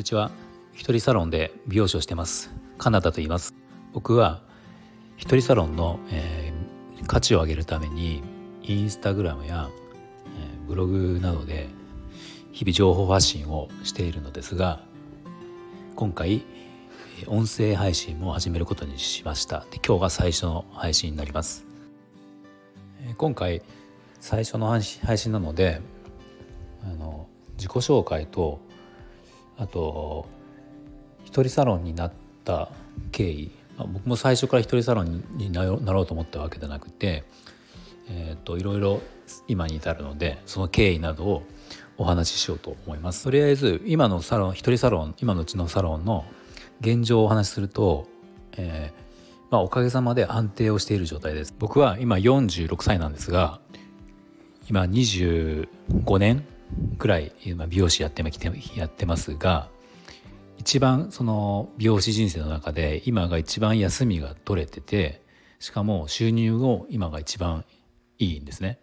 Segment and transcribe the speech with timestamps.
[0.00, 0.30] にちは。
[0.72, 2.50] 一人サロンで美容師をしてます。
[2.78, 3.54] カナダと言います。
[3.92, 4.40] 僕は
[5.18, 8.22] 一人サロンの、えー、価値を上げるために
[8.62, 9.68] インスタグラムや、
[10.38, 11.68] えー、ブログなどで
[12.50, 14.80] 日々情報発信をしているのですが
[15.96, 16.46] 今回
[17.26, 19.66] 音声配信も始めることにしました。
[19.70, 21.66] で今日が最初の配信になります。
[23.18, 23.60] 今回
[24.18, 25.82] 最初の配信なので
[26.84, 27.28] あの
[27.58, 28.60] 自己紹介と
[29.60, 30.26] あと
[31.24, 32.12] 一人サロンになっ
[32.44, 32.70] た
[33.12, 37.24] 経緯、まあ、僕も最初から一人サロンになろうと思ったわけじゃなくて、
[38.08, 39.00] えーと、いろいろ
[39.46, 41.42] 今に至るのでその経緯などを
[41.98, 43.24] お話ししようと思います。
[43.24, 46.24] とりあえず今のサロン一人サロン今のうちのサロンの
[46.80, 48.08] 現状をお話しすると、
[48.56, 49.00] えー
[49.50, 51.54] まあ、おかげさまで安定をしている状態です。
[51.58, 53.60] 僕は今46歳なんですが
[54.70, 56.46] 今25年
[56.98, 57.32] くらい
[57.68, 58.22] 美容師やって
[58.76, 59.68] やってますが
[60.58, 65.22] 一番その美容師人生の中で今が一番休みが取れてて
[65.58, 67.64] しかも収入を今が一番
[68.18, 68.78] いいんですね。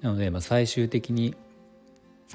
[0.00, 1.34] なので、まあ、最終的に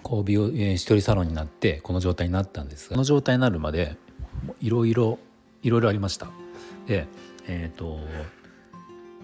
[0.03, 3.97] こう美容一人サロンになってこの状態になったんですがこの状態になるまで
[4.61, 5.19] いろいろ
[5.63, 6.27] いろいろありました。
[6.85, 7.07] で
[7.47, 7.99] えっ、ー、と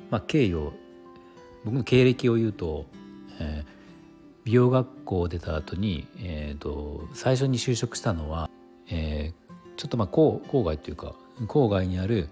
[0.09, 0.73] まあ経緯を
[1.63, 2.85] 僕の経歴を言うと、
[3.39, 3.66] えー
[4.47, 8.49] 美容学校を出た後に、えーと、最初に就職したのは、
[8.89, 11.15] えー、ちょっとまあ郊郊外というか
[11.47, 12.29] 郊外にある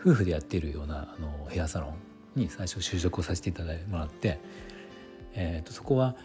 [0.00, 1.92] 夫婦でやっているようなあのヘアサロ
[2.34, 4.40] ンに最初就職をさせていただいてもらって、
[5.34, 6.16] えーと、そこは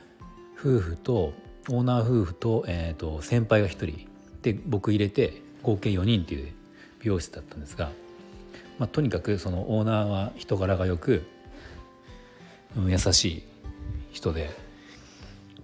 [0.57, 1.33] 夫婦と
[1.67, 4.07] オーナー夫婦と,、えーと、先輩が1人
[4.41, 6.53] で僕入れて合計4人っていう
[7.01, 7.91] 美容室だったんですが、
[8.77, 11.23] まあ、とにかくそのオーナーは人柄がよく、
[12.87, 13.43] 優しい
[14.13, 14.68] 人で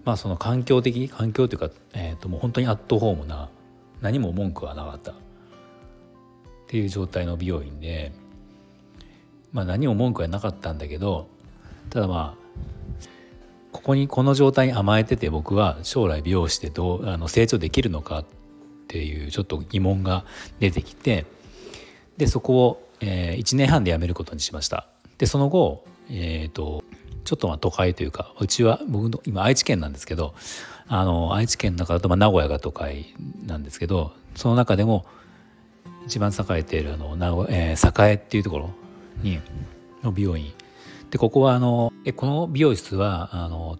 [0.06, 3.50] まあその環境的環境というか、えー、ともう本当にアットホームな
[4.00, 5.14] 何も文句はなかったっ
[6.68, 8.12] ていう状態の美容院で、
[9.52, 11.28] まあ、何も文句はなかったんだけど
[11.90, 12.46] ただまあ
[13.72, 18.24] ここにこの状態に甘えてて僕は将来美容師でどうあの成長できるのかっ
[18.86, 20.24] ていうちょっと疑問が
[20.60, 21.26] 出てきて
[22.16, 24.86] でそこを、えー、1年半で辞めることにしました。
[25.18, 26.84] でその後、えーと
[27.26, 30.34] ちょっとま都会というかうちは僕の今愛知県なんですけど
[30.86, 33.14] あの愛知県の中だとま名古屋が都会
[33.44, 35.04] なんですけどその中でも
[36.06, 38.70] 一番栄えているあの名古、えー、栄っていうところ
[39.22, 39.40] に
[40.02, 40.52] の美容院。
[41.10, 43.78] でここはあのえこの美容室はあの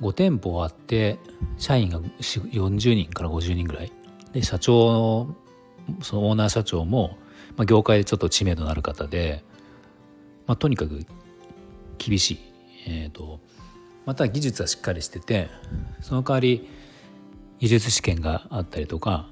[0.00, 1.18] 5店舗あって
[1.58, 3.92] 社員が40人から50人ぐらい。
[4.32, 5.28] で社長
[6.02, 7.16] そのオーナー社長も、
[7.56, 9.44] まあ、業界でちょっと知名度のある方で、
[10.46, 11.04] まあ、とにかく
[12.02, 12.38] 厳しい、
[12.88, 13.40] えーと、
[14.06, 15.48] また技術はしっかりしてて
[16.00, 16.68] その代わり
[17.58, 19.28] 技術試験があったりとか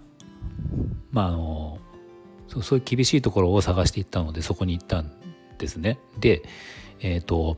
[1.10, 1.78] まああの
[2.48, 5.10] そうそういう厳しいところを探していったのでそこに行ったん
[5.58, 5.98] ですね。
[6.18, 6.42] で
[7.00, 7.56] えっ、ー、と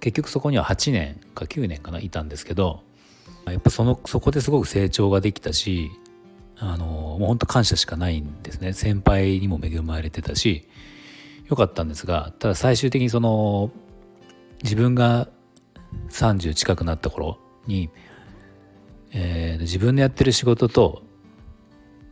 [0.00, 2.82] 結局そこには8年か9年かないたんですけど
[3.46, 5.90] やっぱそのそこですごく成長ができたし
[6.58, 10.68] あのもう本当感謝しかないんですね先輩にも恵まれてたし
[11.48, 13.70] よかったんですがただ最終的にその
[14.62, 15.28] 自分が
[16.10, 17.90] 30近くなった頃に、
[19.12, 21.02] えー、自分でやってる仕事と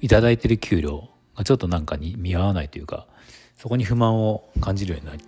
[0.00, 3.06] 頂いてる給料がちょっとなんかに見合わないというか
[3.56, 5.22] そこに不満を感じるようになり、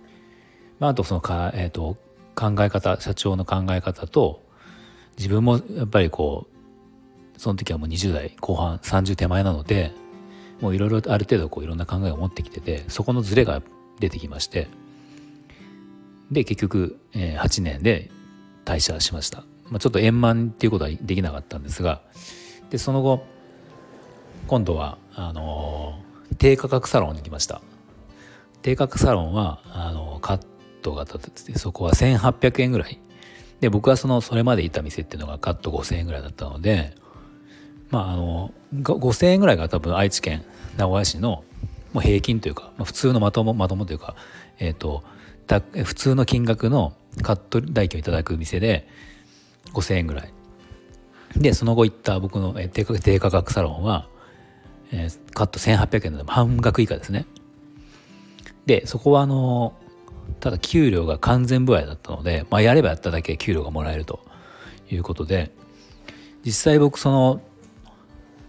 [0.79, 1.97] まあ、あとそのか、えーと、
[2.35, 4.43] 考え方社長の考え方と
[5.17, 6.47] 自分もやっぱりこ
[7.35, 9.91] うその時はもう20代後半30手前なので
[10.61, 13.61] もういろいろある程度こういろんな考えを持ってきててそこのズレが
[13.99, 14.67] 出てきまして
[16.31, 18.11] で結局、えー、8年で
[18.65, 22.01] 退社しました、まあ、ちょっと円満っていうことはできなかったんですが
[22.69, 23.25] でその後
[24.47, 27.61] 今度はあのー、低価格サロンに行きました。
[28.61, 30.41] 低価格サロンはあのー、カッ
[30.81, 32.99] トが立ててそこは1800円ぐらい。
[33.59, 36.95] で僕はそのそれまでいた店っていうのがカット5000円ぐらいだったので
[37.89, 40.43] まああの5000円ぐらいが多分愛知県
[40.77, 41.43] 名古屋市の
[41.93, 44.15] もう平均というか、まあ、普通のまともまともというか
[44.59, 45.03] えっ、ー、と
[45.57, 46.93] 普通の金額の
[47.23, 48.87] カット代金をいただく店で
[49.73, 50.33] 5,000円ぐらい。
[51.35, 54.07] でその後行った僕の低価低価格サロンは、
[54.91, 57.25] えー、カット1800円の半額以下ですね。
[58.65, 59.73] でそこはあの
[60.39, 64.19] ただ給料が完全不合だったので、まあ、やればやっただけ給料がもらえると
[64.91, 65.51] いうことで
[66.45, 67.41] 実際僕その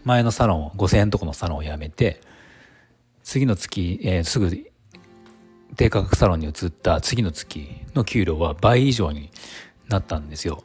[0.04, 2.20] 前のサロン5,000円とこのサロンを辞めて
[3.22, 4.69] 次の月、えー、すぐ
[5.76, 9.30] 低価格サロンに移った次の月の給料は倍以上に
[9.88, 10.64] なったんですよ。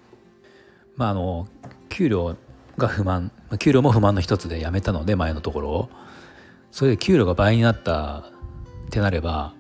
[0.96, 1.48] まああの
[1.90, 2.36] 給料
[2.78, 5.90] が不満給料も不満の一つで辞めたので前のところを。
[6.72, 8.18] それで給料が倍になった
[8.88, 9.54] ってなれば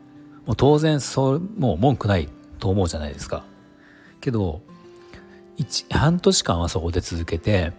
[0.45, 2.27] もう当然そうもう文句ない
[2.59, 3.45] と思うじゃないですか。
[4.19, 4.61] けど
[5.89, 7.71] 半年間はそこで続けて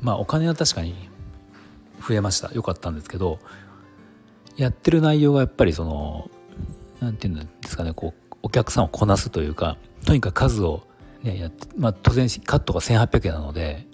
[0.00, 0.94] まあお金は確かに
[2.00, 2.50] 増えました。
[2.54, 3.38] よかったんですけど
[4.56, 6.30] やってる内容がやっぱりその
[7.00, 10.86] 何て言うんですかねこうお客さんをこなすというかとにかく数を、
[11.22, 13.86] ね、やって、まあ、当然カットが1800円なので、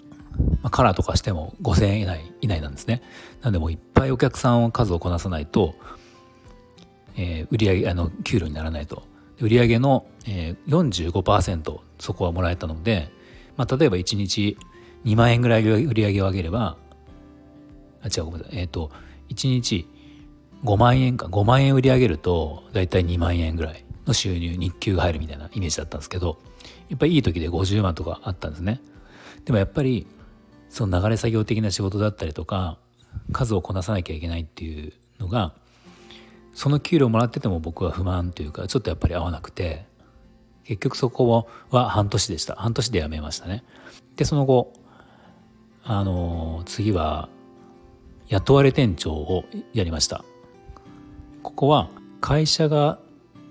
[0.61, 3.01] まあ、カラーとかしても5000円以内以内なんですね。
[3.41, 5.75] なんでもういっぱいお客さんを数をこなさないと、
[7.17, 9.03] えー、売上あの給料にならないと。
[9.39, 13.11] 売上の、えー、45%そこはもらえたので、
[13.57, 14.57] まあ、例えば1日
[15.03, 16.77] 2万円ぐらい売り上げを上げれば
[18.01, 18.59] あ違うごめんなさい。
[18.59, 18.91] えっ、ー、と
[19.29, 19.87] 1日
[20.65, 21.27] 5万円か。
[21.27, 26.37] 5万円売り上げると大体2万円ぐらいの収入日給が入るみたいなイメージだったんですけど
[26.89, 28.81] やっぱりいい時で50万とかあったんですね。
[29.45, 30.07] でもやっぱり
[30.69, 32.77] その流れ作業的な仕事だったりとか
[33.31, 35.53] 数をこなさなきゃいけないっていうのが
[36.53, 39.85] その給料もらってても僕は不満というかちょっとやっぱり合わなくて
[40.63, 42.55] 結局そこは半年でした。
[42.55, 43.63] 半年で辞めましたね。
[44.15, 44.73] でその後
[45.83, 47.29] あの次は
[48.27, 50.25] 雇われ店長をやりました。
[51.45, 51.89] ここは
[52.21, 52.97] 会社が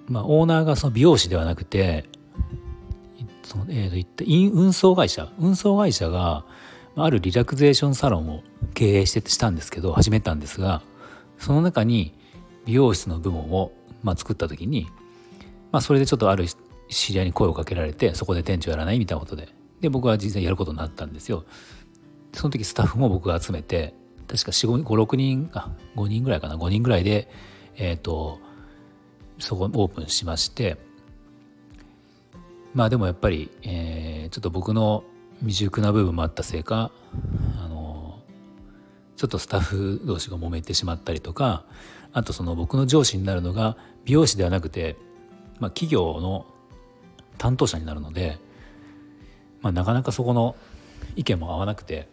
[0.09, 2.05] まあ、オーナーがその美容師ではなくて
[3.43, 6.45] その、えー、といった運送会社運送会社が
[6.97, 8.43] あるリラクゼーションサロンを
[8.75, 10.83] 経営してしたんですけど始めたんですが
[11.39, 12.13] その中に
[12.67, 14.89] 美容室の部門を、まあ、作った時に、
[15.73, 16.47] まあ、それでちょっとある
[16.89, 19.49] 知り合いに声をかけられてそこで店長やらないみたいなことで
[19.81, 21.45] で僕は実際やることになったんですよ。
[22.33, 23.95] その時スタッフも僕が集めて
[24.27, 27.29] 確か56人あ5人ぐらいかな5人ぐらいで
[27.77, 28.39] えっ、ー、と
[29.39, 30.77] そこオープンしまして
[32.75, 35.05] まあでもやっぱり、えー、ちょっと僕の
[35.41, 36.91] 未熟な部分もあったせいか
[37.63, 38.19] あの
[39.17, 41.65] ちょっとスタッフ同士が揉めてしまったりとか
[42.13, 44.97] あとその僕の上司になるのが美容師ではなくて、
[45.61, 46.47] まあ、企業の
[47.39, 48.39] 担当者になるので、
[49.61, 50.57] まあ、なかなかそこの
[51.17, 52.09] 意見も合わなくて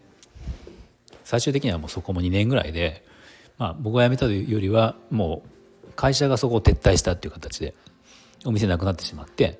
[1.23, 3.05] 最終的にはもうそこも2年ぐらいで、
[3.61, 5.43] まあ、僕が辞めたというよりはも
[5.87, 7.75] う会社がそこを撤退したっていう形で
[8.43, 9.59] お店なくなってしまって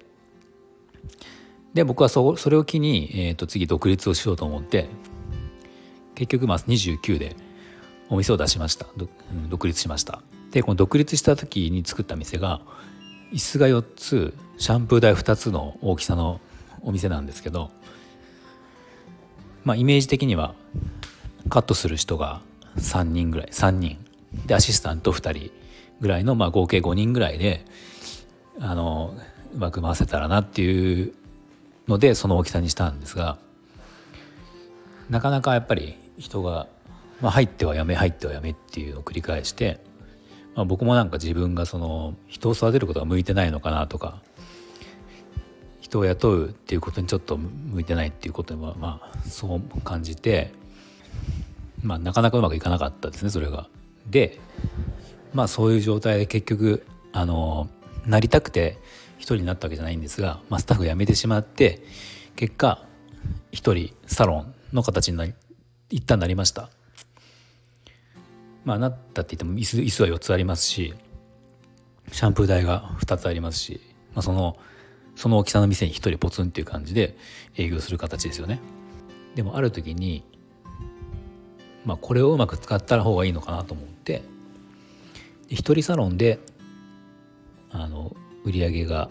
[1.76, 4.90] で僕はそそれを機に、えー、と次独立をしようと思って
[6.16, 7.36] 結局まあ29で
[8.10, 8.88] お店を出しました。
[9.50, 10.22] 独立しました。
[10.50, 12.60] でこの独立した時に作った店が
[13.32, 16.42] 椅子が4つシャンプー台2つの大きさの
[16.82, 17.70] お店なんですけど
[19.64, 20.56] まあイメージ的には
[21.50, 22.42] カットする人が
[22.78, 23.98] 3人ぐらい3人。
[24.46, 25.52] でアシスタント2人
[26.00, 27.66] ぐらいの、まあ、合計5人ぐらいで
[28.60, 29.16] あの
[29.54, 31.14] うまく回せたらなっていう
[31.88, 33.38] のでその大きさにしたんですが
[35.10, 36.68] なかなかやっぱり人が、
[37.20, 39.80] まあ、入ってはやめ入ってはやめっていうのを繰り返して、
[40.56, 44.22] まあ、僕もなんか自分がその人を育てることが向いてないのかなとか
[45.82, 50.54] 人を雇うっていうことにちょっと向いてないっていうことはまあそう感じて、
[51.84, 53.68] まあ、なかなかうまくいかなかったですねそれが。
[54.10, 54.40] で
[55.34, 57.70] まあそういう状態で結局あの
[58.06, 58.78] なりたくて
[59.18, 61.82] 一人になったわけじゃないんですが、まあ、スタッフ辞めてしまって
[62.36, 62.84] 結果
[63.52, 65.34] 一人サロンの形になり
[65.90, 66.70] 一旦なりました
[68.66, 70.94] まあなったって言っても椅子椅子は4つありますし
[72.12, 73.80] シャンプー台が2つありますし、
[74.14, 74.58] まあ、その
[75.16, 77.16] その大きさの店に1人ポツンっていう感じで
[77.58, 78.60] 営業する形ですよね
[79.36, 80.24] でもある時に
[81.86, 84.24] まあこれをうまく使った方がいいのかなと思って
[85.50, 86.40] 一人サロンで
[87.72, 89.10] あの売り上げが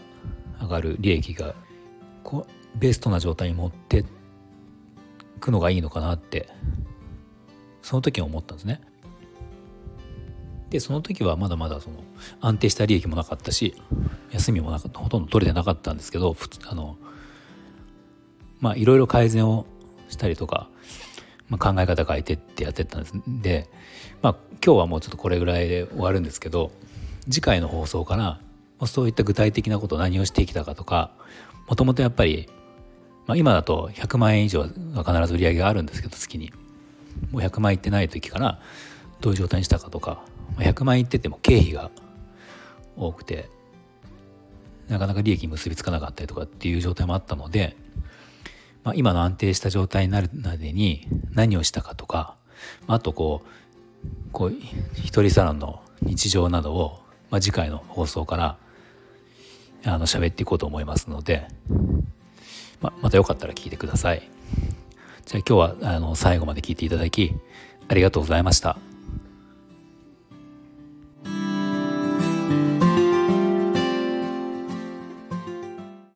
[0.60, 1.54] 上がる利益が
[2.22, 2.46] こ
[2.76, 4.04] ベストな状態に持って
[5.40, 6.48] くのがいいのかなって
[7.82, 8.80] その時は思ったんですね。
[10.68, 11.96] でその時はまだまだその
[12.40, 13.74] 安定した利益もなかったし
[14.30, 16.36] 休みもなかったほとんど取れてなかったんですけど
[16.68, 16.96] あの
[18.60, 19.66] まあいろいろ改善を
[20.08, 20.68] したりとか
[21.50, 23.14] まあ、考え方変えてってやってたんです。
[23.42, 23.68] で、
[24.22, 26.70] まあ、今日はもうちょっとこれぐらいで終わるんですけど
[27.28, 28.40] 次回の放送から
[28.86, 31.10] そういった具体的なことを何をしてきたかとか
[31.68, 32.48] もともとやっぱり、
[33.26, 36.52] まあ、今だと100万円以上は必ず売り上げがあるんですけど月に。
[37.30, 38.60] もう100万いってない時から
[39.20, 40.22] どういう状態にしたかとか
[40.56, 41.90] 100万いってても経費が
[42.96, 43.48] 多くて
[44.88, 47.76] なかなか利益に結びつかなかったりとかっていう状態もあったので
[48.84, 52.36] まあ、今の安定した状態になるまでに何をしたかとか
[52.86, 53.48] あとこう
[54.32, 54.52] こう
[54.94, 58.56] 一人サロンの日常などを、まあ、次回の放送から
[59.84, 61.46] あの喋っていこうと思いますので、
[62.80, 64.28] まあ、またよかったら聞いてください。
[65.26, 67.34] じゃあ今日はあの最後まで聞いていただき
[67.88, 68.78] ありがとうございました。